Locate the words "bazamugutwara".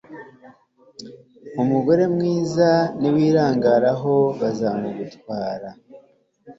4.39-5.69